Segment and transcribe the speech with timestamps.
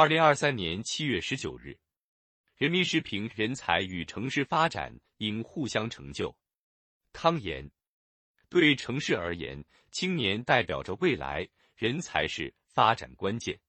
[0.00, 1.78] 二零二三年七月十九日，
[2.56, 6.34] 人民时评：人才与城市发展应互相成就。
[7.12, 7.70] 康言：
[8.48, 9.62] 对城市而言，
[9.92, 13.60] 青年代表着未来，人才是发展关键。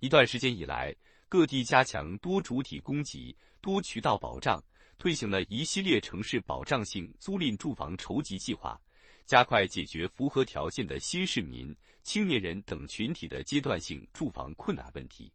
[0.00, 0.92] 一段时间以来，
[1.28, 4.60] 各地加强多主体供给、多渠道保障，
[4.98, 8.76] 推行了一系列城市保障性租赁住房筹集计划，
[9.24, 15.32] 加快解决符合条件的新市民、青年人等群体的阶段性住房困难问题。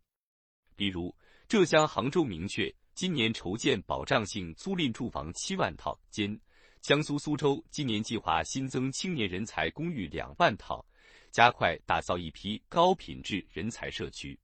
[0.79, 1.13] 比如，
[1.49, 6.39] 浙江杭州明确今年筹建保障性租赁住房七万套间，
[6.79, 10.85] 江苏苏州今年计划新增青年人才公寓两万套，
[11.31, 14.39] 加快打造一批高品质人才社区。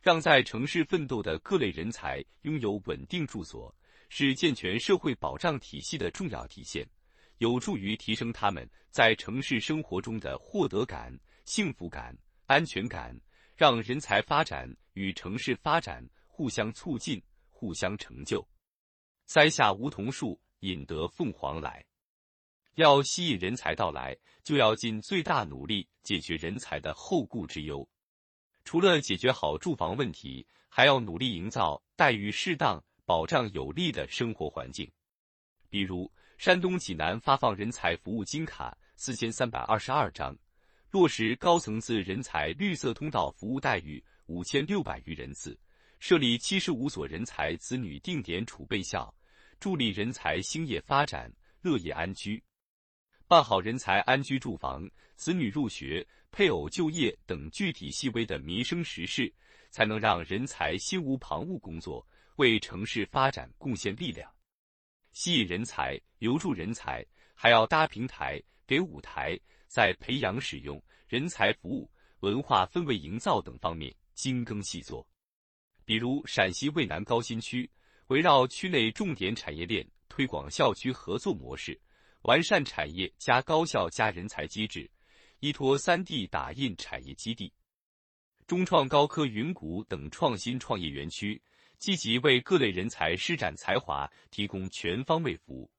[0.00, 3.70] 让在城市奋斗的各类人才拥有稳定住所，
[4.08, 6.88] 是健全社会保障体系的重要体现，
[7.36, 11.14] 有助于提升他们在城市生活中的获得感、
[11.44, 13.14] 幸福感、安全感，
[13.54, 18.46] 让人才发展与城市发展互相促进、互相成就。
[19.26, 21.84] 栽下梧桐树，引得凤凰来。
[22.76, 27.86] 要吸引人才到来，就要尽最大努力解决人才的后顾之忧。
[28.64, 34.90] 除了解决好住房问题，还要努力营造待遇适当、保障有利的生活环境。
[35.68, 40.36] 比如，山东济南发放人才服务金卡四千三百二十二张，
[40.90, 45.58] 落实高层次人才绿色通道服务待遇五千六百余人次，
[45.98, 49.12] 设立七十五所人才子女定点储备校，
[49.58, 51.28] 助力人才兴业发展、
[51.62, 52.40] 乐业安居。
[53.26, 56.06] 办好人才安居住房、子女入学。
[56.32, 59.34] 配偶就业等具体细微的民生实事，
[59.68, 64.32] 才能让人才心无旁骛工作，为城市发展贡献力量。
[65.10, 69.36] 吸引人才、留住人才，还要搭平台、给舞台，
[69.66, 75.06] 在培养、使用人才服务、文化氛围营造等方面精耕细作。
[75.86, 77.68] 比如陕西渭南高新区，
[78.08, 81.80] 围绕区内重点产业链，推广校区合作模式，
[82.22, 84.90] 完善产业加高校加人才机制。
[85.38, 87.50] 依托三 D 打印产业基地、
[88.46, 91.42] 中创高科云谷等创新创业园区，
[91.78, 95.70] 积极为各类人才施展才华，提供全方位服务，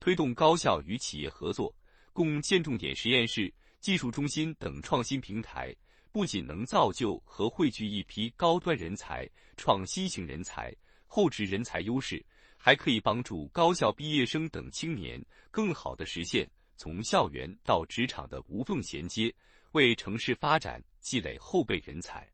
[0.00, 1.76] 推动高校与企业合作，
[2.14, 5.76] 共建重点实验室、技术中心等创新平台，
[6.18, 9.24] 不仅能造就和汇聚一批高端人才、
[9.56, 10.74] 创新型人才、
[11.06, 12.20] 厚植人才优势，
[12.56, 16.44] 还可以帮助高校毕业生等青年更好地实现。
[16.76, 19.32] 从校园到职场的无缝衔接，
[19.70, 22.28] 为城市发展积累后备人才。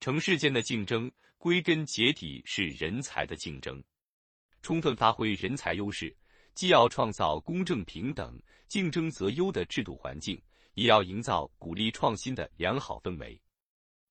[0.00, 3.82] 城市间的竞争，归根结底是人才的竞争。
[4.60, 6.14] 充分发挥人才优势，
[6.52, 10.38] 既要创造公正平等、竞争择优的制度环境，
[10.78, 13.42] 也要营造鼓励创新的良好氛围，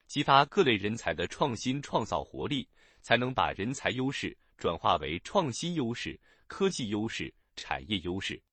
[0.06, 2.68] 激发各类人才的创新创造活力，
[3.02, 8.44] 才能把人才优势转化为创新优势、科技优势、产业优势。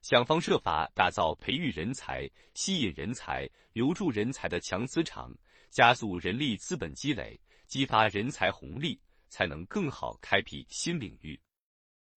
[0.00, 5.30] 想方设法打造培育人才、吸引人才、留住人才的强磁场，
[5.68, 8.98] 加速人力资本积累，激发人才红利，
[9.28, 11.38] 才能更好开辟新领域、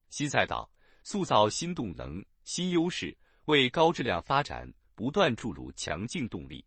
[0.10, 0.72] 新赛道，
[1.04, 3.18] 塑造新动能、新优势，
[3.48, 6.66] 为高质量发展不断注入强劲动力。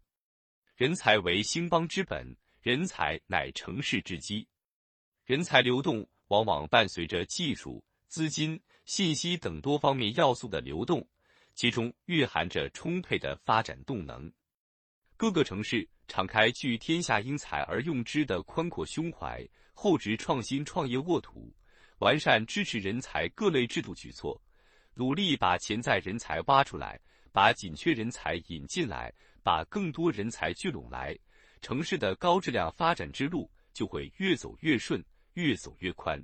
[0.76, 4.46] 人才为兴邦之本，人才乃成事之基。
[5.24, 8.60] 人才流动往往伴随着技术、资金。
[8.84, 11.06] 信息等多方面要素的流动，
[11.54, 14.32] 其中蕴含着充沛的发展动能。
[15.14, 21.54] 各个城市敞开聚天下英才而用之的宽阔胸怀，厚植创新创业沃土，
[21.98, 24.40] 完善支持人才各类制度举措，
[24.94, 26.98] 努力把潜在人才挖出来，
[27.38, 31.16] 把紧缺人才引进来，把更多人才聚拢来，
[31.60, 35.00] 城市的高质量发展之路就会越走越顺，
[35.34, 36.20] 越走越宽。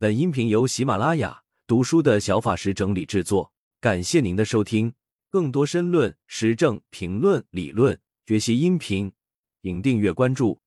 [0.00, 1.40] 本音频由喜马拉雅。
[1.68, 4.92] 读书的小法师整理制作，感谢您的收听。
[5.30, 7.96] 更多深论、时政评论、理论
[8.26, 9.12] 学习音频，
[9.62, 10.60] 请订阅关注。